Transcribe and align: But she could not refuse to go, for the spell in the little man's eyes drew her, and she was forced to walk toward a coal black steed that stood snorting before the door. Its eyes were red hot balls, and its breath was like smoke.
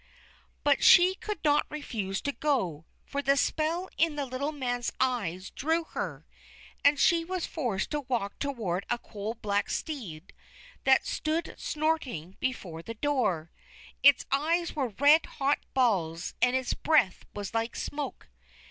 But 0.63 0.83
she 0.83 1.13
could 1.13 1.39
not 1.43 1.67
refuse 1.69 2.21
to 2.21 2.31
go, 2.31 2.85
for 3.05 3.21
the 3.21 3.37
spell 3.37 3.87
in 3.99 4.15
the 4.15 4.25
little 4.25 4.51
man's 4.51 4.91
eyes 4.99 5.51
drew 5.51 5.83
her, 5.83 6.25
and 6.83 6.99
she 6.99 7.23
was 7.23 7.45
forced 7.45 7.91
to 7.91 8.01
walk 8.01 8.39
toward 8.39 8.83
a 8.89 8.97
coal 8.97 9.35
black 9.35 9.69
steed 9.69 10.33
that 10.85 11.05
stood 11.05 11.53
snorting 11.55 12.35
before 12.39 12.81
the 12.81 12.95
door. 12.95 13.51
Its 14.01 14.25
eyes 14.31 14.75
were 14.75 14.87
red 14.89 15.27
hot 15.37 15.59
balls, 15.75 16.33
and 16.41 16.55
its 16.55 16.73
breath 16.73 17.23
was 17.35 17.53
like 17.53 17.75
smoke. 17.75 18.27